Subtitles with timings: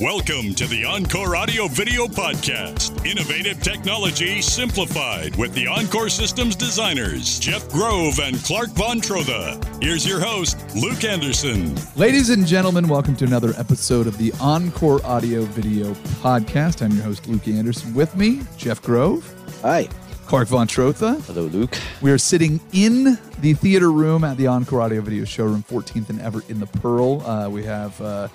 [0.00, 3.04] Welcome to the Encore Audio Video Podcast.
[3.04, 9.60] Innovative technology simplified with the Encore Systems designers, Jeff Grove and Clark Von Trotha.
[9.82, 11.74] Here's your host, Luke Anderson.
[11.96, 15.92] Ladies and gentlemen, welcome to another episode of the Encore Audio Video
[16.22, 16.80] Podcast.
[16.80, 17.92] I'm your host, Luke Anderson.
[17.92, 19.28] With me, Jeff Grove.
[19.62, 19.88] Hi.
[20.28, 21.20] Clark Von Trotha.
[21.26, 21.76] Hello, Luke.
[22.02, 26.20] We are sitting in the theater room at the Encore Audio Video Showroom, 14th and
[26.20, 27.22] Everett in the Pearl.
[27.22, 28.28] Uh, we have uh,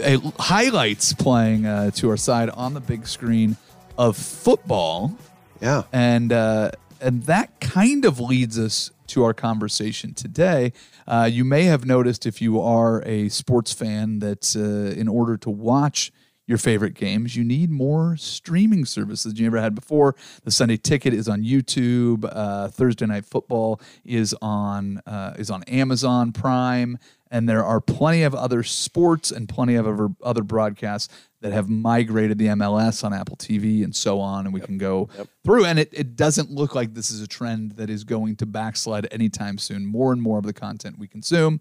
[0.00, 3.56] a, highlights playing uh, to our side on the big screen
[3.98, 5.16] of football.
[5.60, 5.82] Yeah.
[5.92, 10.72] And uh, and that kind of leads us to our conversation today.
[11.06, 15.36] Uh, you may have noticed if you are a sports fan that uh, in order
[15.36, 16.12] to watch
[16.46, 20.14] your favorite games, you need more streaming services than you never had before.
[20.44, 22.28] The Sunday Ticket is on YouTube.
[22.30, 26.98] Uh, Thursday Night Football is on uh, is on Amazon Prime,
[27.32, 29.86] and there are plenty of other sports and plenty of
[30.22, 34.60] other, broadcasts that have migrated the MLS on Apple TV and so on, and we
[34.60, 34.66] yep.
[34.68, 35.26] can go yep.
[35.42, 35.64] through.
[35.64, 39.08] And it, it doesn't look like this is a trend that is going to backslide
[39.10, 39.86] anytime soon.
[39.86, 41.60] More and more of the content we consume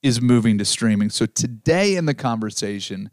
[0.00, 1.10] is moving to streaming.
[1.10, 3.10] So today in the conversation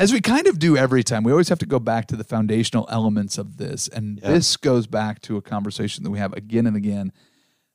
[0.00, 2.24] as we kind of do every time, we always have to go back to the
[2.24, 3.86] foundational elements of this.
[3.86, 4.30] And yeah.
[4.30, 7.12] this goes back to a conversation that we have again and again,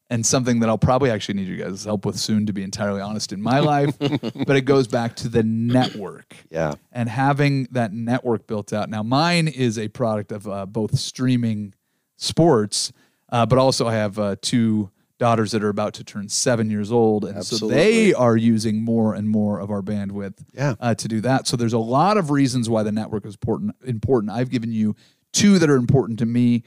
[0.10, 3.02] and something that I'll probably actually need you guys' help with soon, to be entirely
[3.02, 3.98] honest, in my life.
[4.00, 6.36] but it goes back to the network.
[6.50, 6.76] Yeah.
[6.92, 8.90] And having that network built out.
[8.90, 11.74] Now, mine is a product of uh, both streaming
[12.18, 12.92] sports,
[13.32, 16.92] uh, but also I have uh, two daughters that are about to turn seven years
[16.92, 17.70] old, and Absolutely.
[17.70, 20.76] so they are using more and more of our bandwidth yeah.
[20.80, 21.48] uh, to do that.
[21.48, 23.76] So there's a lot of reasons why the network is important.
[23.86, 24.32] Important.
[24.32, 24.96] I've given you
[25.34, 26.64] two that are important to me.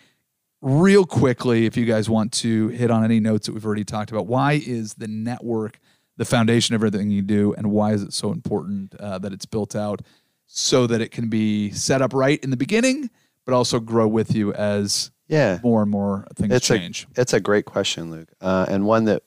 [0.61, 4.11] Real quickly, if you guys want to hit on any notes that we've already talked
[4.11, 5.79] about, why is the network
[6.17, 9.47] the foundation of everything you do, and why is it so important uh, that it's
[9.47, 10.03] built out
[10.47, 13.09] so that it can be set up right in the beginning,
[13.49, 15.59] but also grow with you as yeah.
[15.63, 17.07] more and more things it's change?
[17.17, 19.23] a, it's a great question luke uh, and one that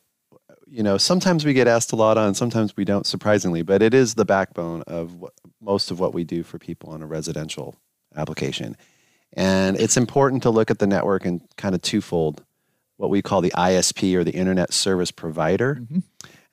[0.68, 3.94] you know sometimes we get asked a lot on sometimes we don't surprisingly but it
[3.94, 7.76] is the backbone of what, most of what we do for people on a residential
[8.16, 8.76] application
[9.34, 12.44] and it's important to look at the network in kind of twofold
[12.98, 16.00] what we call the isp or the internet service provider mm-hmm.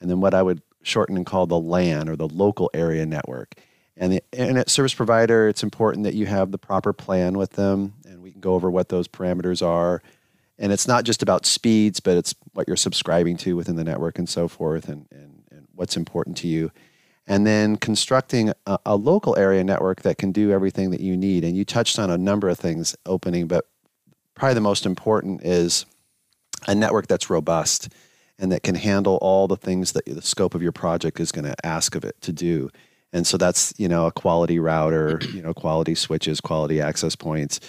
[0.00, 3.54] and then what i would shorten and call the lan or the local area network
[3.96, 7.94] and the internet service provider it's important that you have the proper plan with them
[8.18, 10.02] and we can go over what those parameters are.
[10.58, 14.18] And it's not just about speeds, but it's what you're subscribing to within the network
[14.18, 16.72] and so forth, and, and, and what's important to you.
[17.28, 21.44] And then constructing a, a local area network that can do everything that you need.
[21.44, 23.66] And you touched on a number of things opening, but
[24.34, 25.84] probably the most important is
[26.66, 27.90] a network that's robust
[28.38, 31.44] and that can handle all the things that the scope of your project is going
[31.44, 32.70] to ask of it to do.
[33.12, 37.60] And so that's, you know, a quality router, you know, quality switches, quality access points,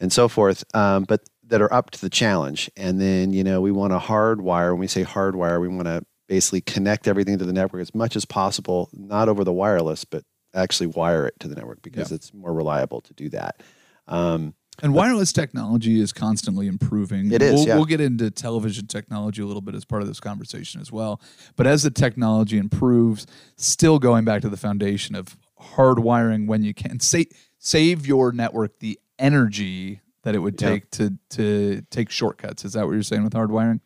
[0.00, 2.70] and so forth, um, but that are up to the challenge.
[2.76, 4.70] And then, you know, we want to hardwire.
[4.72, 8.16] When we say hardwire, we want to basically connect everything to the network as much
[8.16, 12.14] as possible, not over the wireless, but actually wire it to the network because yeah.
[12.14, 13.62] it's more reliable to do that.
[14.08, 17.30] Um, and wireless technology is constantly improving.
[17.30, 17.52] It is.
[17.52, 17.74] We'll, yeah.
[17.76, 21.20] we'll, get into television technology a little bit as part of this conversation as well.
[21.54, 23.26] But as the technology improves,
[23.56, 27.26] still going back to the foundation of hardwiring when you can, say,
[27.58, 31.08] save your network the energy that it would take yeah.
[31.08, 32.64] to to take shortcuts.
[32.64, 33.80] Is that what you're saying with hardwiring?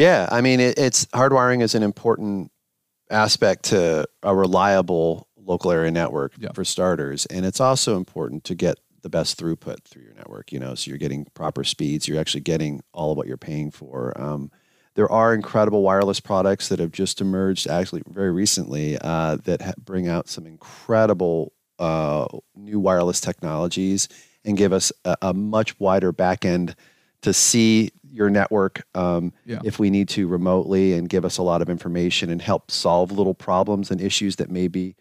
[0.00, 2.50] Yeah, I mean it, it's hardwiring is an important
[3.10, 6.52] aspect to a reliable local area network yeah.
[6.54, 10.52] for starters, and it's also important to get the best throughput through your network.
[10.52, 12.08] You know, so you're getting proper speeds.
[12.08, 14.18] You're actually getting all of what you're paying for.
[14.18, 14.50] Um,
[14.94, 19.74] there are incredible wireless products that have just emerged, actually very recently, uh, that ha-
[19.78, 24.08] bring out some incredible uh, new wireless technologies
[24.46, 26.74] and give us a, a, much wider back end
[27.22, 29.60] to see your network um, yeah.
[29.64, 33.12] if we need to remotely and give us a lot of information and help solve
[33.12, 34.94] little problems and issues that may be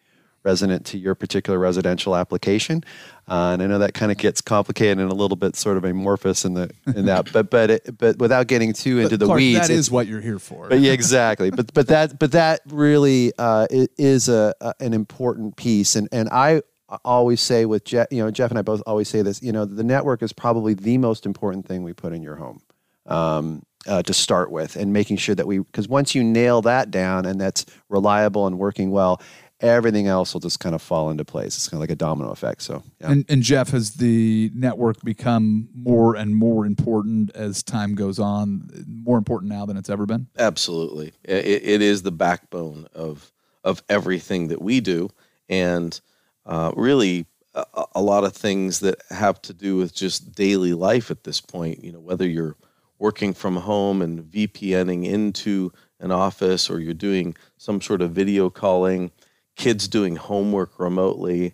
[0.43, 2.83] resonant to your particular residential application.
[3.27, 5.83] Uh, and I know that kind of gets complicated and a little bit sort of
[5.83, 9.25] amorphous in the in that, but but it, but without getting too into but the
[9.25, 10.69] Clark, weeds, that is what you're here for.
[10.69, 11.51] But yeah, exactly.
[11.51, 16.29] but but that but that really uh, is a, a, an important piece, and and
[16.29, 16.61] I
[17.05, 19.43] always say with Jeff, you know, Jeff and I both always say this.
[19.43, 22.61] You know, the network is probably the most important thing we put in your home.
[23.09, 26.91] Um, uh, to start with, and making sure that we, because once you nail that
[26.91, 29.21] down and that's reliable and working well,
[29.61, 31.55] everything else will just kind of fall into place.
[31.57, 32.61] It's kind of like a domino effect.
[32.61, 33.11] So, yeah.
[33.11, 38.69] and, and Jeff, has the network become more and more important as time goes on?
[38.87, 40.27] More important now than it's ever been.
[40.37, 43.31] Absolutely, it, it is the backbone of
[43.63, 45.09] of everything that we do,
[45.49, 45.99] and
[46.45, 51.11] uh, really a, a lot of things that have to do with just daily life
[51.11, 51.83] at this point.
[51.83, 52.55] You know, whether you're
[52.99, 58.49] working from home and VPNing into an office or you're doing some sort of video
[58.49, 59.11] calling,
[59.55, 61.53] kids doing homework remotely,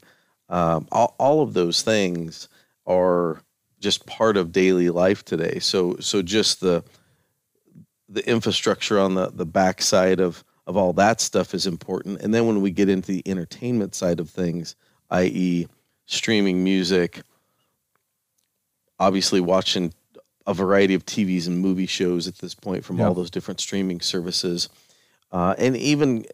[0.50, 2.50] um, all, all of those things
[2.86, 3.42] are
[3.80, 5.60] just part of daily life today.
[5.60, 6.84] So so just the
[8.10, 12.22] the infrastructure on the the backside of of all that stuff is important.
[12.22, 14.76] And then when we get into the entertainment side of things,
[15.12, 15.68] i.e.,
[16.08, 17.22] streaming music,
[19.00, 19.94] obviously watching
[20.48, 24.00] a variety of TVs and movie shows at this point from all those different streaming
[24.02, 24.70] services,
[25.32, 26.26] uh, and even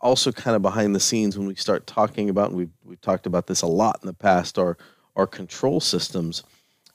[0.00, 3.26] also kind of behind the scenes when we start talking about, and we've we've talked
[3.26, 4.76] about this a lot in the past, our
[5.14, 6.42] our control systems.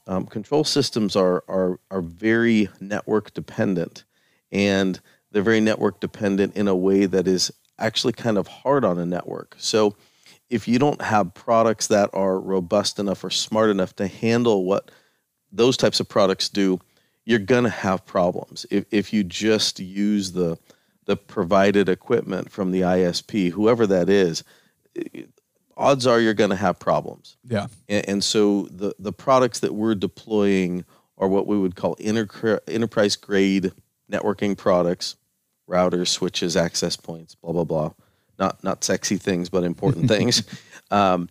[0.07, 4.03] Um, control systems are are are very network dependent,
[4.51, 4.99] and
[5.31, 9.05] they're very network dependent in a way that is actually kind of hard on a
[9.05, 9.55] network.
[9.57, 9.95] So
[10.49, 14.91] if you don't have products that are robust enough or smart enough to handle what
[15.51, 16.80] those types of products do,
[17.25, 18.65] you're going to have problems.
[18.69, 20.57] If, if you just use the
[21.06, 24.44] the provided equipment from the ISP, whoever that is,
[25.75, 27.38] odds are you're going to have problems.
[27.44, 27.68] Yeah.
[27.89, 30.86] And, and, so the the products that we're deploying
[31.18, 33.71] are what we would call inter- enterprise grade
[34.12, 35.15] networking products,
[35.68, 37.92] routers, switches, access points, blah blah blah.
[38.38, 40.44] Not not sexy things, but important things.
[40.92, 41.30] Um,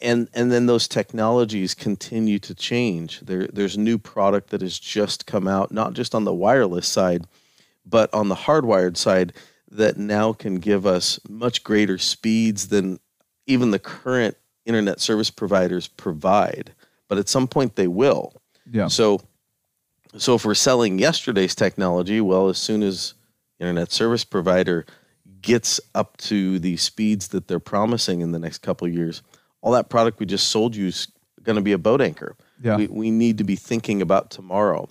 [0.00, 3.20] and and then those technologies continue to change.
[3.20, 7.26] There there's new product that has just come out, not just on the wireless side,
[7.86, 9.32] but on the hardwired side
[9.70, 13.00] that now can give us much greater speeds than
[13.46, 14.36] even the current
[14.66, 16.74] internet service providers provide.
[17.08, 18.34] But at some point they will.
[18.70, 18.88] Yeah.
[18.88, 19.20] So
[20.18, 23.14] so if we're selling yesterday's technology, well, as soon as
[23.58, 24.84] internet service provider
[25.40, 29.22] gets up to the speeds that they're promising in the next couple of years,
[29.62, 31.08] all that product we just sold you is
[31.42, 32.36] going to be a boat anchor.
[32.62, 32.76] Yeah.
[32.76, 34.88] We, we need to be thinking about tomorrow.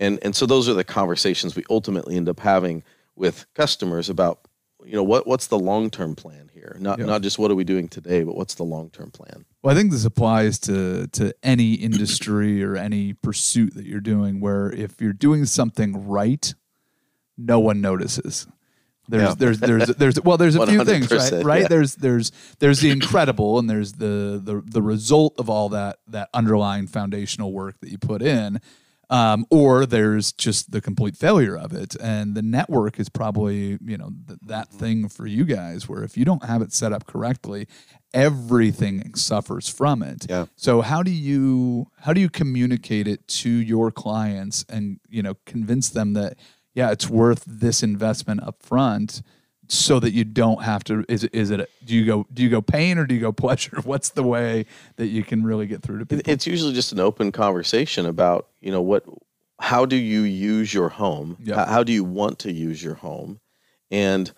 [0.00, 2.82] And, and so those are the conversations we ultimately end up having
[3.14, 4.40] with customers about,
[4.84, 6.76] you know, what, what's the long-term plan here?
[6.80, 7.04] Not, yeah.
[7.04, 9.44] not just what are we doing today, but what's the long-term plan?
[9.62, 14.40] Well, I think this applies to, to any industry or any pursuit that you're doing
[14.40, 16.52] where if you're doing something right,
[17.38, 18.48] no one notices.
[19.08, 21.44] There's, there's, there's, there's, well, there's a few things, right?
[21.44, 21.62] Right?
[21.62, 21.68] Yeah.
[21.68, 26.28] There's, there's, there's the incredible, and there's the, the, the result of all that, that
[26.32, 28.60] underlying foundational work that you put in,
[29.10, 31.96] um, or there's just the complete failure of it.
[32.00, 34.78] And the network is probably, you know, th- that mm-hmm.
[34.78, 37.66] thing for you guys, where if you don't have it set up correctly,
[38.14, 40.26] everything suffers from it.
[40.30, 40.46] Yeah.
[40.56, 45.34] So how do you, how do you communicate it to your clients and you know
[45.44, 46.38] convince them that
[46.74, 49.22] yeah, it's worth this investment up front
[49.68, 52.50] so that you don't have to is it is it do you go do you
[52.50, 53.80] go pain or do you go pleasure?
[53.84, 54.66] What's the way
[54.96, 56.30] that you can really get through to people?
[56.30, 59.04] it's usually just an open conversation about you know what
[59.60, 61.36] how do you use your home?
[61.42, 61.56] Yep.
[61.56, 63.40] how, how do you want to use your home?
[63.90, 64.32] And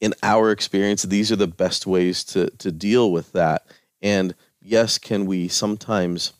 [0.00, 3.66] in our experience these are the best ways to to deal with that.
[4.02, 6.32] And yes can we sometimes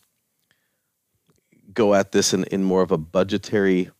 [1.73, 3.91] go at this in, in more of a budgetary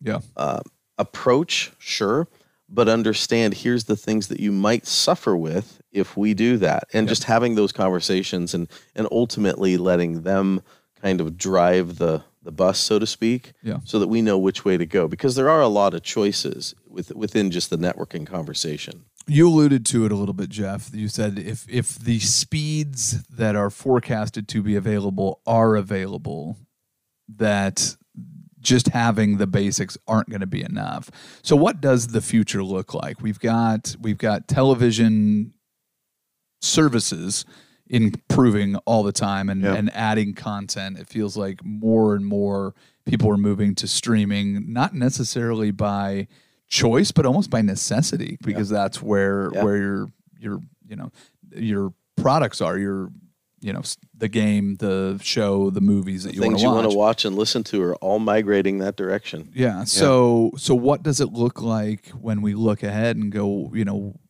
[0.00, 0.20] yeah.
[0.36, 0.60] Uh,
[0.98, 2.28] approach, sure,
[2.68, 7.08] but understand here's the things that you might suffer with if we do that, and
[7.08, 10.62] just having those conversations and and ultimately letting them
[11.00, 13.78] kind of drive the the bus, so to speak, yeah.
[13.84, 16.74] so that we know which way to go because there are a lot of choices
[16.88, 19.04] with, within just the networking conversation.
[19.26, 20.94] You alluded to it a little bit, Jeff.
[20.94, 26.56] You said if if the speeds that are forecasted to be available are available,
[27.28, 27.96] that
[28.66, 31.08] just having the basics aren't going to be enough.
[31.42, 33.22] So what does the future look like?
[33.22, 35.54] We've got we've got television
[36.60, 37.44] services
[37.88, 40.98] improving all the time and, and adding content.
[40.98, 46.26] It feels like more and more people are moving to streaming, not necessarily by
[46.66, 50.08] choice, but almost by necessity, because that's where where your
[50.40, 51.12] your you know
[51.54, 52.76] your products are.
[52.76, 53.10] Your
[53.66, 53.82] you know
[54.16, 56.60] the game, the show, the movies that the you want to watch.
[56.60, 59.50] Things you want to watch and listen to are all migrating that direction.
[59.54, 59.82] Yeah.
[59.82, 63.72] So so what does it look like when we look ahead and go?
[63.74, 64.20] You know,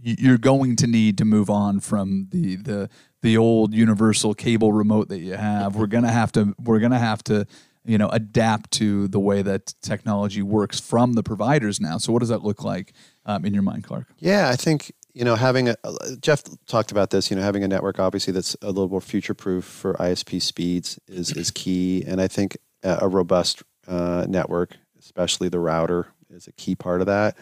[0.00, 2.88] you're going to need to move on from the the
[3.20, 5.76] the old universal cable remote that you have.
[5.76, 6.54] We're gonna have to.
[6.58, 7.46] We're gonna have to
[7.84, 12.20] you know adapt to the way that technology works from the providers now so what
[12.20, 12.92] does that look like
[13.26, 15.76] um, in your mind clark yeah i think you know, having a
[16.20, 17.30] Jeff talked about this.
[17.30, 20.98] You know, having a network obviously that's a little more future proof for ISP speeds
[21.08, 26.52] is is key, and I think a, robust uh, network, especially the router, is a
[26.52, 27.36] key part of that.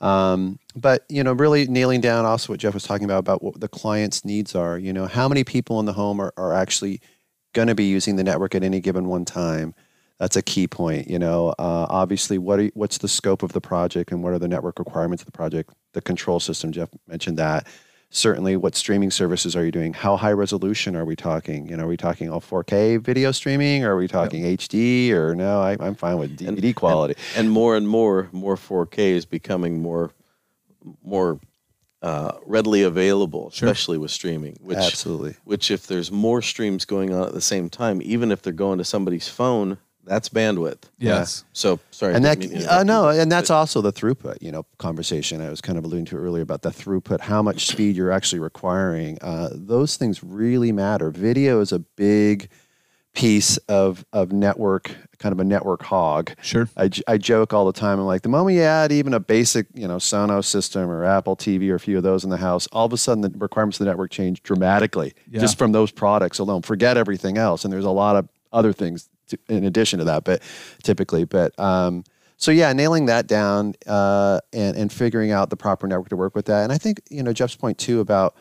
[0.00, 3.60] Um, but you know, really nailing down also what Jeff was talking about about what
[3.60, 4.78] the client's needs are.
[4.78, 7.00] You know, how many people in the home are, are actually
[7.54, 9.74] going to be using the network at any given one time?
[10.18, 11.08] That's a key point.
[11.08, 14.38] You know, uh, obviously, what are, what's the scope of the project and what are
[14.38, 15.72] the network requirements of the project?
[15.92, 17.66] The control system, Jeff mentioned that.
[18.10, 19.92] Certainly, what streaming services are you doing?
[19.92, 21.68] How high resolution are we talking?
[21.68, 23.84] You know, are we talking all 4K video streaming?
[23.84, 24.60] Or are we talking yep.
[24.60, 25.10] HD?
[25.10, 27.14] Or no, I, am fine with DVD and, quality.
[27.34, 30.12] And, and, more and more, more 4K is becoming more,
[31.02, 31.40] more
[32.00, 34.02] uh, readily available, especially sure.
[34.02, 34.56] with streaming.
[34.62, 35.34] Which, Absolutely.
[35.44, 38.78] Which, if there's more streams going on at the same time, even if they're going
[38.78, 40.84] to somebody's phone, that's bandwidth.
[40.98, 41.44] Yes.
[41.44, 41.48] Yeah.
[41.52, 42.14] So sorry.
[42.14, 44.40] And that uh, no, and that's also the throughput.
[44.40, 47.66] You know, conversation I was kind of alluding to earlier about the throughput, how much
[47.66, 49.18] speed you're actually requiring.
[49.20, 51.10] Uh, those things really matter.
[51.10, 52.48] Video is a big
[53.14, 56.32] piece of of network, kind of a network hog.
[56.42, 56.68] Sure.
[56.76, 57.98] I, I joke all the time.
[57.98, 61.34] I'm like, the moment you add even a basic, you know, Sonos system or Apple
[61.34, 63.80] TV or a few of those in the house, all of a sudden the requirements
[63.80, 65.40] of the network change dramatically yeah.
[65.40, 66.62] just from those products alone.
[66.62, 67.64] Forget everything else.
[67.64, 70.42] And there's a lot of other things to, in addition to that, but
[70.82, 72.04] typically, but um,
[72.36, 76.34] so yeah, nailing that down uh, and and figuring out the proper network to work
[76.34, 76.64] with that.
[76.64, 78.36] And I think you know Jeff's point too about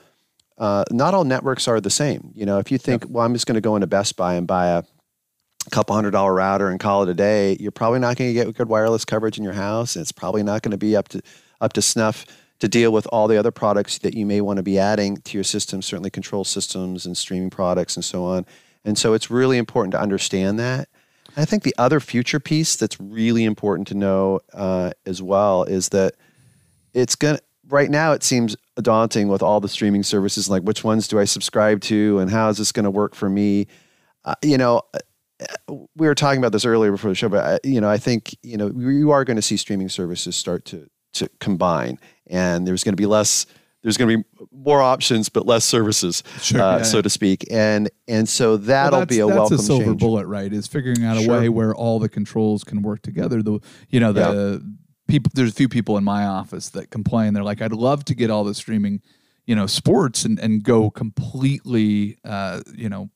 [0.57, 2.31] uh, not all networks are the same.
[2.33, 3.11] You know, if you think, yep.
[3.11, 4.83] well, I'm just going to go into Best Buy and buy a
[5.71, 8.53] couple hundred dollar router and call it a day, you're probably not going to get
[8.55, 11.21] good wireless coverage in your house, and it's probably not going to be up to
[11.61, 12.25] up to snuff
[12.59, 15.37] to deal with all the other products that you may want to be adding to
[15.37, 18.45] your system, certainly control systems and streaming products and so on.
[18.85, 20.87] And so it's really important to understand that.
[21.35, 25.89] I think the other future piece that's really important to know uh, as well is
[25.89, 26.13] that
[26.93, 30.83] it's going to, right now it seems daunting with all the streaming services, like which
[30.83, 33.67] ones do I subscribe to and how is this going to work for me?
[34.23, 37.67] Uh, you know, uh, we were talking about this earlier before the show, but I,
[37.67, 40.89] you know, I think, you know, you are going to see streaming services start to,
[41.13, 43.45] to combine and there's going to be less
[43.85, 47.45] there's going to be more options but less services, sure, uh, yeah, so to speak.
[47.51, 49.57] And and so that'll well, be a welcome.
[49.57, 49.99] That's a silver change.
[49.99, 50.51] bullet, right?
[50.51, 51.39] Is figuring out a sure.
[51.39, 53.43] way where all the controls can work together.
[53.43, 54.69] The you know the yeah.
[55.07, 55.31] people.
[55.35, 57.35] There's a few people in my office that complain.
[57.35, 59.03] They're like, I'd love to get all the streaming,
[59.45, 63.11] you know, sports and and go completely, uh, you know,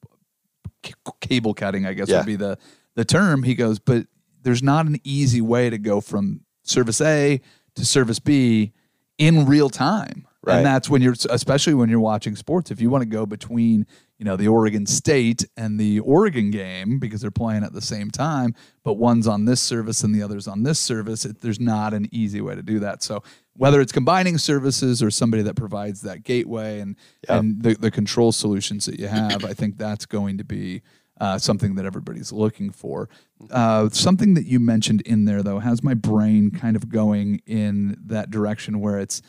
[0.86, 1.88] c- cable cutting.
[1.88, 2.60] I guess would be the
[2.94, 3.42] the term.
[3.42, 4.06] He goes, but
[4.44, 7.42] there's not an easy way to go from service A
[7.74, 8.74] to service B
[9.18, 10.28] in real time.
[10.42, 10.58] Right.
[10.58, 12.72] And that's when you're, especially when you're watching sports.
[12.72, 13.86] If you want to go between,
[14.18, 18.10] you know, the Oregon State and the Oregon game because they're playing at the same
[18.10, 21.94] time, but one's on this service and the other's on this service, it, there's not
[21.94, 23.04] an easy way to do that.
[23.04, 23.22] So
[23.54, 26.96] whether it's combining services or somebody that provides that gateway and
[27.28, 27.40] yep.
[27.40, 30.82] and the, the control solutions that you have, I think that's going to be
[31.20, 33.10] uh, something that everybody's looking for.
[33.52, 37.98] Uh, something that you mentioned in there, though, has my brain kind of going in
[38.06, 39.22] that direction where it's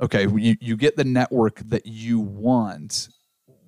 [0.00, 3.08] okay, you, you get the network that you want.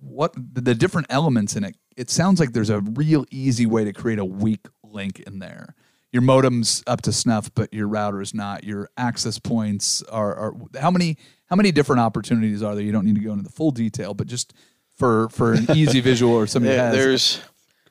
[0.01, 1.77] What the different elements in it?
[1.97, 5.75] It sounds like there's a real easy way to create a weak link in there.
[6.13, 8.65] Your modem's up to snuff, but your router is not.
[8.65, 12.83] Your access points are, are how many how many different opportunities are there?
[12.83, 14.55] You don't need to go into the full detail, but just
[14.97, 16.95] for for an easy visual or somebody there, has.
[16.95, 17.41] There's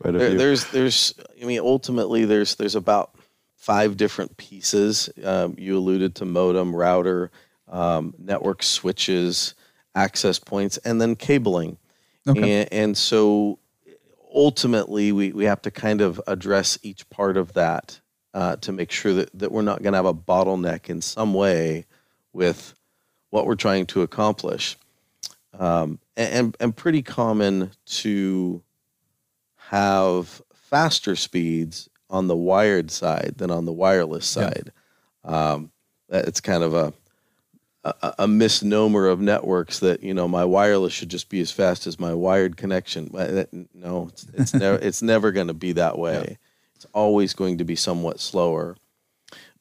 [0.02, 3.16] there, there's there's I mean ultimately there's there's about
[3.56, 5.10] five different pieces.
[5.24, 7.32] Um, you alluded to modem, router,
[7.70, 9.54] um, network switches,
[9.96, 11.78] access points, and then cabling.
[12.28, 12.62] Okay.
[12.62, 13.60] And, and so
[14.34, 18.00] ultimately, we, we have to kind of address each part of that
[18.34, 21.34] uh, to make sure that, that we're not going to have a bottleneck in some
[21.34, 21.86] way
[22.34, 22.74] with
[23.30, 24.78] what we're trying to accomplish.
[25.58, 28.62] Um, and, and pretty common to
[29.56, 34.72] have faster speeds on the wired side than on the wireless side.
[35.26, 35.54] Yeah.
[35.54, 35.72] Um,
[36.10, 36.94] it's kind of a
[38.02, 41.88] a, a, misnomer of networks that you know my wireless should just be as fast
[41.88, 43.10] as my wired connection.
[43.74, 46.26] No, it's, it's never it's never going to be that way.
[46.28, 46.36] Yeah.
[46.76, 48.76] It's always going to be somewhat slower.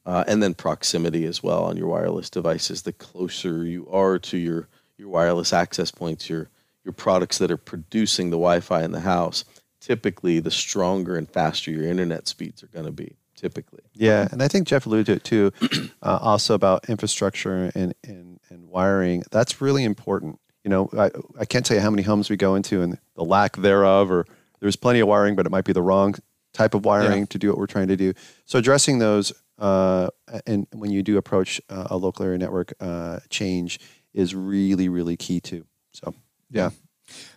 [0.07, 2.81] Uh, and then proximity as well on your wireless devices.
[2.81, 6.49] The closer you are to your your wireless access points, your
[6.85, 9.45] your products that are producing the Wi-Fi in the house,
[9.81, 13.81] typically the stronger and faster your internet speeds are going to be typically.
[13.95, 15.53] Yeah, and I think Jeff alluded to it too,
[16.03, 19.23] uh, also about infrastructure and, and, and wiring.
[19.31, 20.41] That's really important.
[20.65, 23.25] You know, I, I can't tell you how many homes we go into and the
[23.25, 24.27] lack thereof, or
[24.61, 26.15] there's plenty of wiring, but it might be the wrong
[26.53, 27.27] type of wiring yeah.
[27.27, 28.13] to do what we're trying to do.
[28.45, 30.09] So addressing those, uh,
[30.47, 33.81] and when you do approach uh, a local area network uh, change,
[34.15, 35.65] is really really key too.
[35.93, 36.15] So
[36.51, 36.71] yeah.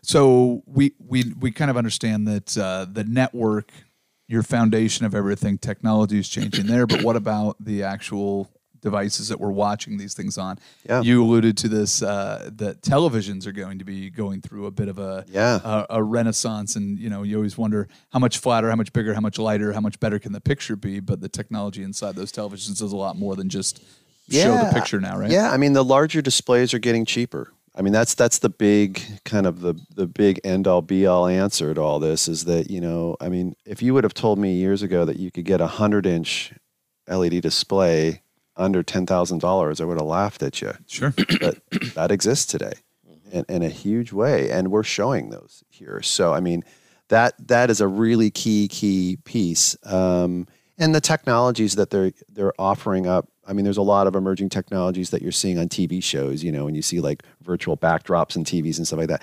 [0.02, 3.72] So we we we kind of understand that uh, the network
[4.32, 5.58] your foundation of everything.
[5.58, 8.50] Technology is changing there, but what about the actual
[8.82, 10.58] devices that we're watching these things on.
[10.90, 11.02] Yeah.
[11.02, 14.88] You alluded to this uh, that televisions are going to be going through a bit
[14.88, 15.60] of a Yeah.
[15.64, 19.14] a, a renaissance, and you know you always wonder how much flatter, how much bigger,
[19.14, 21.00] how much lighter, how much better can the picture be?
[21.00, 23.84] But the technology inside those televisions is a lot more than just
[24.30, 25.30] show the picture now, right?
[25.30, 27.54] Yeah, I mean the larger displays are getting cheaper.
[27.74, 31.28] I mean that's that's the big kind of the the big end all be all
[31.28, 34.40] answer to all this is that you know I mean if you would have told
[34.40, 36.54] me years ago that you could get a hundred inch
[37.08, 38.22] LED display
[38.58, 40.74] under ten thousand dollars, I would have laughed at you.
[40.88, 41.14] Sure.
[41.40, 41.60] But
[41.96, 42.74] that exists today
[43.32, 46.02] in, in a huge way, and we're showing those here.
[46.02, 46.64] So I mean
[47.08, 49.78] that that is a really key key piece.
[49.86, 50.48] Um,
[50.78, 53.30] and the technologies that they're they're offering up.
[53.48, 56.44] I mean, there's a lot of emerging technologies that you're seeing on TV shows.
[56.44, 59.22] You know, when you see like virtual backdrops and TVs and stuff like that,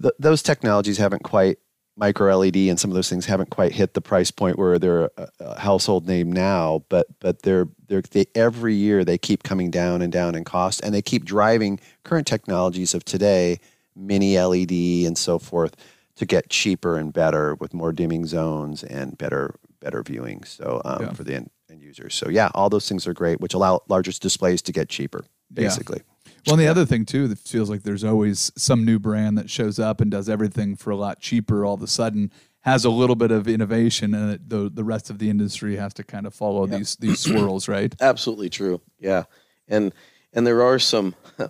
[0.00, 1.58] Th- those technologies haven't quite
[1.96, 5.10] micro LED and some of those things haven't quite hit the price point where they're
[5.16, 6.84] a, a household name now.
[6.88, 10.80] But but they're they're they, every year they keep coming down and down in cost,
[10.84, 13.58] and they keep driving current technologies of today,
[13.96, 14.70] mini LED
[15.06, 15.74] and so forth,
[16.14, 20.44] to get cheaper and better with more dimming zones and better better viewing.
[20.44, 21.12] So um, Yeah.
[21.12, 22.14] for the end, end users.
[22.14, 25.64] So yeah, all those things are great, which allow larger displays to get cheaper, Yeah.
[25.64, 26.02] basically.
[26.46, 29.50] Well, and the other thing too, that feels like there's always some new brand that
[29.50, 31.64] shows up and does everything for a lot cheaper.
[31.64, 35.10] All of a sudden, has a little bit of innovation, and it, the the rest
[35.10, 37.94] of the industry has to kind of follow these these swirls, right?
[38.00, 38.80] Absolutely true.
[38.98, 39.24] Yeah,
[39.68, 39.92] and
[40.32, 41.14] and there are some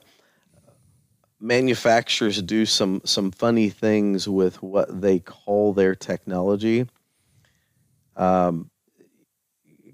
[1.40, 6.87] manufacturers do some some funny things with what they call their technology.
[8.16, 8.70] Um,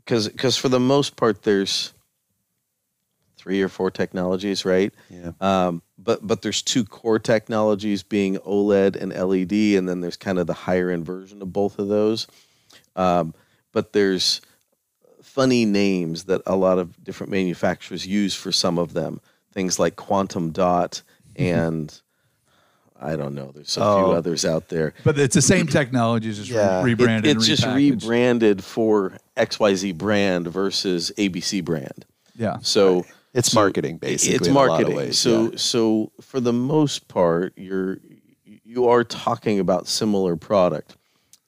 [0.05, 1.93] because because for the most part, there's
[3.37, 4.93] three or four technologies, right?
[5.11, 5.33] Yeah.
[5.41, 10.39] Um, but but there's two core technologies being OLED and LED, and then there's kind
[10.39, 12.27] of the higher end version of both of those.
[12.97, 13.35] Um,
[13.73, 14.41] but there's
[15.23, 19.21] funny names that a lot of different manufacturers use for some of them.
[19.53, 21.03] Things like quantum dot
[21.37, 22.01] and
[23.01, 23.51] I don't know.
[23.55, 24.13] There's a few Oh.
[24.13, 24.95] others out there.
[25.05, 26.79] But it's the same technology, it's just re- Yeah.
[26.79, 27.37] It- It- rebranded.
[27.37, 32.05] it's and just rebranded for XYZ brand versus ABC brand.
[32.37, 32.59] Yeah.
[32.63, 33.05] So
[33.35, 34.37] It's So marketing, basically.
[34.37, 34.97] it's in a lot of marketing.
[34.97, 35.57] ways, so yeah.
[35.57, 37.99] so for the most part, you're
[38.65, 40.97] you are talking about similar product.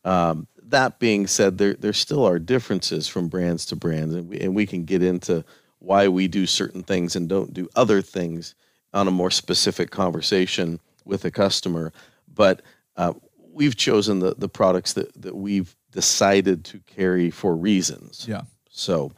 [0.04, 4.40] Um, that being said, there there still are differences from brands to brands, and we,
[4.40, 5.44] and we can get into
[5.78, 8.56] why we do certain things and don't do other things
[8.92, 11.92] on a more specific conversation with a customer.
[12.32, 12.62] But
[12.96, 13.14] uh,
[13.52, 18.26] we've chosen the the products that that we've decided to carry for reasons.
[18.28, 18.42] Yeah.
[18.68, 19.12] So,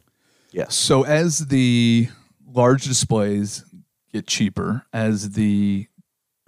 [0.53, 0.77] yes.
[0.77, 2.09] So as the
[2.47, 3.65] large displays
[4.13, 5.89] get cheaper, as the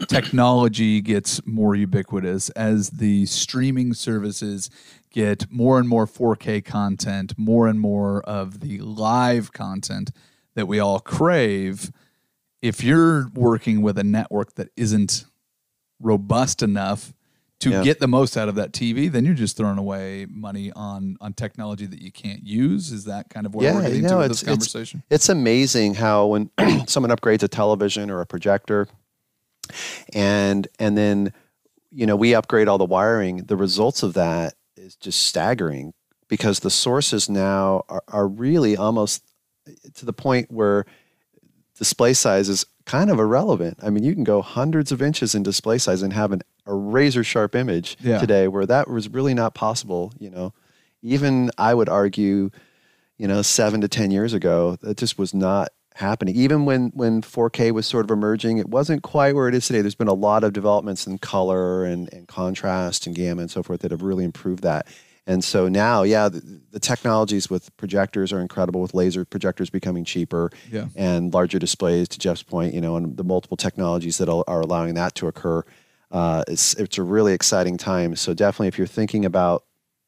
[0.09, 4.71] technology gets more ubiquitous, as the streaming services
[5.11, 10.13] get more and more 4K content, more and more of the live content
[10.55, 11.91] that we all crave,
[12.63, 15.25] if you're working with a network that isn't
[16.01, 17.13] robust enough
[17.61, 17.83] to Yeah.
[17.85, 21.35] get the most out of that TV, then you're just throwing away money on on
[21.35, 22.91] technology that you can't use.
[22.91, 24.73] Is that kind of what we're Yeah, getting you to know, with this it's- it's-
[24.73, 25.03] conversation?
[25.11, 26.51] It's amazing how when
[26.87, 28.89] someone upgrades a television or a projector,
[30.15, 31.33] and and then
[31.91, 35.93] you know we upgrade all the wiring, the results of that is just staggering
[36.29, 39.23] because the sources now are, are really almost
[39.95, 40.87] to the point where
[41.77, 43.79] display size is kind of irrelevant.
[43.83, 46.75] I mean, you can go hundreds of inches in display size and have an, a
[46.75, 48.19] razor sharp image Yeah.
[48.19, 50.13] today, where that was really not possible.
[50.19, 50.53] You know,
[51.03, 52.51] even I would argue,
[53.19, 56.35] you know, seven to ten years ago, that just was not happening.
[56.37, 59.83] Even when when 4K was sort of emerging, it wasn't quite where it is today.
[59.83, 63.63] There's been a lot of developments in color and, and contrast and gamma and so
[63.63, 64.87] forth that have really improved that.
[65.31, 68.81] And so now, yeah, the, the technologies with projectors are incredible.
[68.81, 70.87] With laser projectors becoming cheaper, Yeah.
[70.97, 72.09] and larger displays.
[72.09, 75.63] To Jeff's point, you know, and the multiple technologies that are allowing that to occur.
[76.11, 78.17] Uh, it's it's a really exciting time.
[78.17, 79.65] So definitely, if you're thinking about,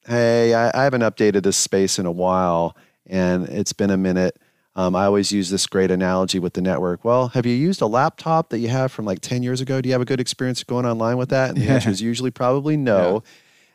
[0.09, 4.37] hey, I, I haven't updated this space in a while, and it's been a minute.
[4.75, 7.05] Um, I always use this great analogy with the network.
[7.05, 9.83] Well, have you used a laptop that you have from like 10 years ago?
[9.83, 11.51] Do you have a good experience going online with that?
[11.51, 11.75] And the Yeah.
[11.75, 13.23] answer is usually probably no.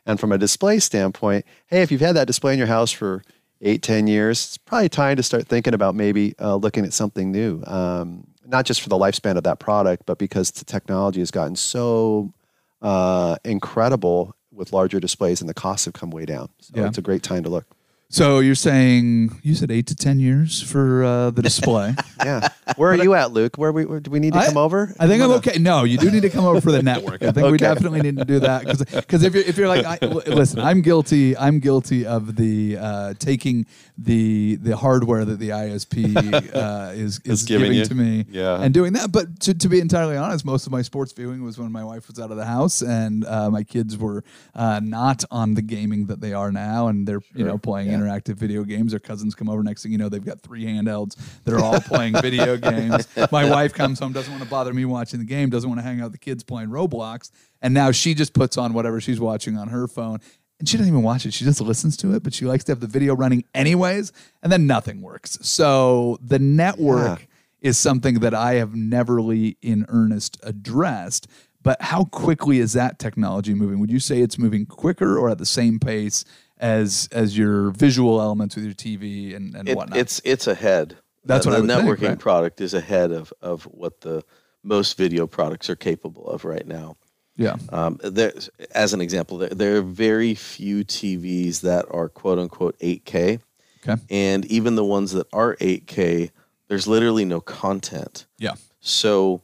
[0.08, 3.22] And from a display standpoint, hey, if you've had that display in your house for
[3.60, 7.30] eight, 10 years, it's probably time to start thinking about maybe uh, looking at something
[7.30, 7.62] new.
[7.66, 11.54] Um, not just for the lifespan of that product, but because the technology has gotten
[11.56, 12.32] so
[12.80, 16.48] uh, incredible with larger displays and the costs have come way down.
[16.58, 16.86] So Yeah.
[16.86, 17.66] it's a great time to look.
[18.10, 21.94] So you're saying you said eight to ten years for uh, the display.
[22.24, 22.48] Yeah.
[22.76, 23.56] Where are you at, Luke?
[23.56, 24.92] Where we where, do we need to I- come over?
[24.98, 25.56] I think I'm okay.
[25.58, 27.22] No, you do need to come over for the network.
[27.22, 30.04] I think we definitely need to do that because if you're if you're like, I,
[30.04, 31.36] listen, I'm guilty.
[31.36, 33.66] I'm guilty of the uh, taking
[33.96, 36.16] the the hardware that the ISP
[36.54, 38.60] uh, is is giving giving, to me, Yeah.
[38.60, 39.12] and doing that.
[39.12, 42.08] But to, to be entirely honest, most of my sports viewing was when my wife
[42.08, 44.24] was out of the house and uh, my kids were
[44.56, 48.34] uh, not on the gaming that they are now, and they're you know playing interactive
[48.36, 48.92] video games.
[48.92, 49.62] Their cousins come over.
[49.62, 51.16] Next thing you know, they've got three handhelds.
[51.44, 53.08] They're all playing video games.
[53.32, 55.84] My wife comes home, doesn't want to bother me watching the game, doesn't want to
[55.84, 57.30] hang out with the kids playing Roblox,
[57.62, 60.20] and now she just puts on whatever she's watching on her phone.
[60.60, 61.32] And she doesn't even watch it.
[61.32, 64.50] She just listens to it, but she likes to have the video running anyways, and
[64.50, 65.38] then nothing works.
[65.40, 67.26] So the network Yeah.
[67.70, 71.28] is something that I have neverly in earnest addressed.
[71.62, 73.78] But how quickly is that technology moving?
[73.80, 76.24] Would you say it's moving quicker or at the same pace
[76.58, 79.98] as as your visual elements with your TV and, and It, whatnot?
[79.98, 80.96] it's it's ahead.
[81.24, 82.18] That's the, what I the think, networking right?
[82.18, 84.22] product is ahead of of what the
[84.62, 86.96] most video products are capable of right now.
[87.36, 87.56] yeah.
[87.70, 88.32] Um, there,
[88.72, 93.40] as an example, there, there are very few TVs that are quote unquote 8K,
[93.86, 94.02] Okay.
[94.10, 96.30] and even the ones that are 8K,
[96.68, 98.26] there's literally no content.
[98.38, 98.54] Yeah.
[98.80, 99.42] So,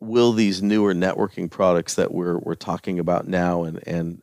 [0.00, 4.22] will these newer networking products that we're we're talking about now and and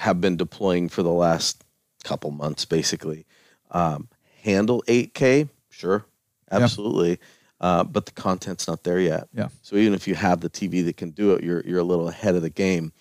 [0.00, 1.62] have been deploying for the last
[2.04, 3.26] couple months, basically,
[3.70, 4.08] um,
[4.42, 5.48] handle 8K?
[5.68, 6.04] Sure,
[6.50, 7.18] absolutely.
[7.60, 9.28] Uh, but the content's not there yet.
[9.34, 9.48] Yeah.
[9.60, 12.08] So even if you have the TV that can do it, you're you're a little
[12.08, 12.92] ahead of the game.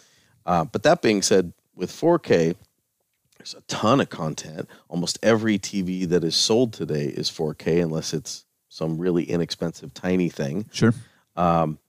[0.45, 2.55] Uh, but that being said, with 4K,
[3.37, 4.67] there's a ton of content.
[4.89, 10.27] Almost every TV that is sold today is 4K, unless it's some really inexpensive tiny
[10.27, 10.65] thing.
[10.73, 10.93] Sure.
[11.37, 11.79] Um,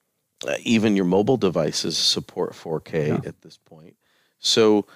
[0.62, 3.20] even your mobile devices support 4K Yeah.
[3.28, 3.96] at this point.
[4.40, 4.86] So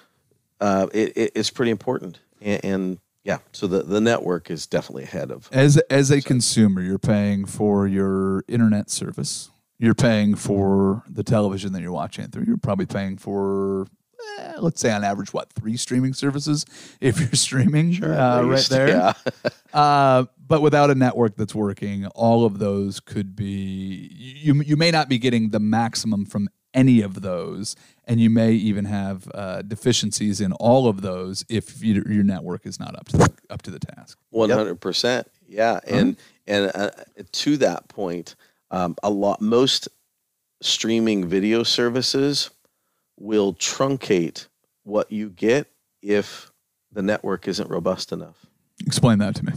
[0.59, 2.19] uh, it, it, it's pretty important.
[2.41, 5.49] And, and yeah, so the, the network is definitely ahead of.
[5.51, 9.49] As as a consumer, you're paying for your internet service.
[9.79, 12.45] You're paying for the television that you're watching through.
[12.47, 13.87] You're probably paying for,
[14.39, 16.65] eh, let's say, on average, what three streaming services
[17.01, 18.87] if you're streaming uh, At right there.
[18.87, 19.13] Yeah.
[19.73, 24.61] Uh, but without a network that's working, all of those could be you.
[24.61, 28.85] You may not be getting the maximum from any of those, and you may even
[28.85, 33.17] have uh, deficiencies in all of those if your, your network is not up to
[33.17, 34.19] the, up to the task.
[34.29, 36.91] One hundred percent, yeah, and and uh,
[37.31, 38.35] to that point,
[38.69, 39.87] um, a lot most
[40.61, 42.51] streaming video services
[43.17, 44.47] will truncate
[44.83, 45.67] what you get
[46.01, 46.51] if
[46.91, 48.45] the network isn't robust enough.
[48.85, 49.53] Explain that to me.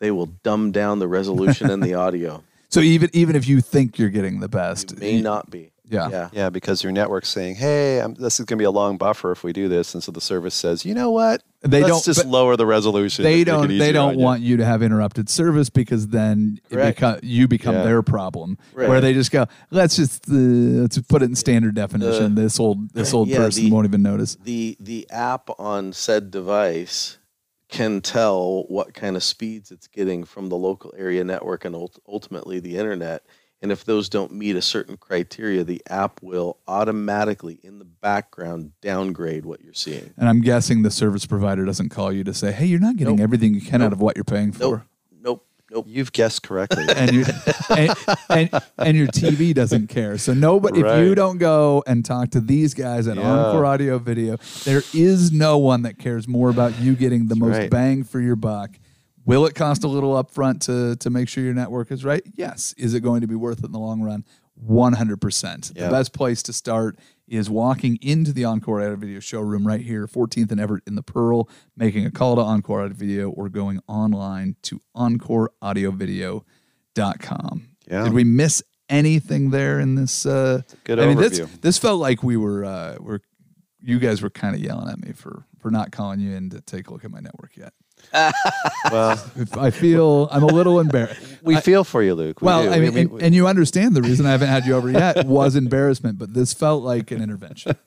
[0.00, 2.42] They will dumb down the resolution and the audio.
[2.70, 5.72] So even even if you think you're getting the best, It may not be.
[5.90, 6.08] Yeah.
[6.10, 6.28] yeah.
[6.32, 9.32] Yeah, because your network's saying, "Hey, um this is going to be a long buffer
[9.32, 11.42] if we do this," and so the service says, "You know what?
[11.62, 13.24] They Let's don't- just lower the resolution.
[13.24, 15.70] they and make it don't they don't on you." want you to have interrupted service
[15.70, 17.00] because then it Correct.
[17.00, 17.84] beco- you become Yeah.
[17.84, 18.58] their problem.
[18.74, 18.88] Right.
[18.88, 22.34] Where they just go, let's just uh, let's put it in standard definition.
[22.34, 24.36] this old this old yeah, person the- won't even notice.
[24.44, 27.18] The the app on said device
[27.70, 31.98] can tell what kind of speeds it's getting from the local area network and ult-
[32.08, 33.22] ultimately the internet.
[33.60, 38.72] And if those don't meet a certain criteria, the app will automatically in the background
[38.80, 40.12] downgrade what you're seeing.
[40.16, 43.16] And I'm guessing the service provider doesn't call you to say, hey, you're not getting
[43.16, 43.24] Nope.
[43.24, 44.60] everything you can out of what you're paying for.
[44.60, 44.80] Nope.
[45.22, 45.44] Nope.
[45.72, 45.86] Nope.
[45.88, 46.84] You've guessed correctly.
[46.96, 47.26] and, your,
[47.76, 47.90] and,
[48.30, 50.16] and and your TV doesn't care.
[50.18, 53.28] So nobody, if you don't go and talk to these guys at Yeah.
[53.28, 57.58] Encore Audio Video, there is no one that cares more about you getting the most
[57.58, 57.70] right.
[57.70, 58.70] bang for your buck.
[59.28, 62.22] Will it cost a little upfront to to make sure your network is right?
[62.34, 62.72] Yes.
[62.78, 64.24] Is it going to be worth it in the long run?
[64.66, 65.74] 100%.
[65.74, 70.06] The best place to start is walking into the Encore Audio Video showroom right here,
[70.06, 73.80] 14th and Everett in the Pearl, making a call to Encore Audio Video or going
[73.86, 77.68] online to encoreaudiovideo.com.
[77.86, 78.04] Yeah.
[78.04, 80.24] Did we miss anything there in this?
[80.24, 81.60] Uh, good I mean, this overview.
[81.60, 83.20] this felt like we were uh, were
[83.80, 86.60] you guys were kind of yelling at me for for not calling you in to
[86.62, 87.74] take a look at my network yet.
[88.12, 89.22] Well,
[89.58, 91.20] I feel I'm a little embarrassed.
[91.42, 92.40] we feel for you, Luke.
[92.40, 92.70] We Well, do.
[92.70, 95.26] I mean, we- and, and you understand the reason I haven't had you over yet
[95.26, 97.76] was embarrassment, but this felt like an intervention.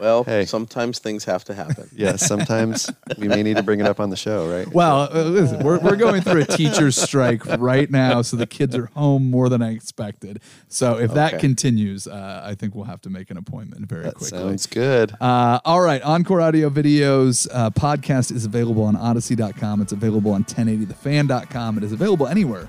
[0.00, 0.46] Well, Hey.
[0.46, 1.88] sometimes things have to happen.
[1.96, 4.66] yeah, sometimes we may need to bring it up on the show, right?
[4.66, 8.74] Well, uh, listen, we're, we're going through a teacher's strike right now, so the kids
[8.74, 10.40] are home more than I expected.
[10.68, 14.14] So if that continues, uh, I think we'll have to make an appointment very that
[14.14, 14.38] quickly.
[14.38, 15.14] sounds good.
[15.20, 16.00] Uh, all right.
[16.02, 19.82] Encore Audio Videos uh, podcast is available on audacy.com.
[19.82, 21.76] It's available on 1080thefan.com.
[21.78, 22.68] It is available anywhere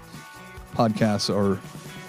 [0.75, 1.59] podcasts are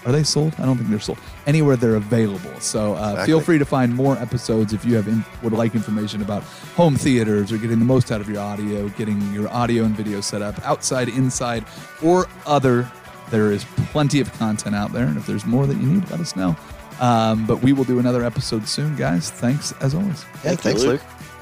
[0.05, 0.53] Are they sold?
[0.59, 1.17] I don't think they're sold.
[1.47, 2.59] Anywhere they're available.
[2.59, 3.25] So uh, Exactly.
[3.25, 6.43] feel free to find more episodes if you have in, would like information about
[6.75, 10.19] home theaters or getting the most out of your audio, getting your audio and video
[10.21, 11.63] set up outside, inside,
[12.03, 12.89] or other.
[13.29, 16.19] There is plenty of content out there, and if there's more that you need, let
[16.19, 16.55] us know.
[16.99, 19.31] Um, but we will do another episode soon, guys.
[19.31, 20.23] Thanks as always.
[20.43, 21.01] Yeah, Thank you, thanks, Luke.
[21.01, 21.32] Luke.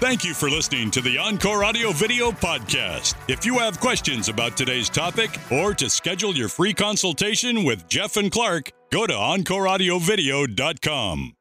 [0.00, 3.16] Thank you for listening to the Encore Audio Video Podcast.
[3.28, 8.16] If you have questions about today's topic or to schedule your free consultation with Jeff
[8.16, 11.37] and Clark, go to EncoreAudioVideo.com.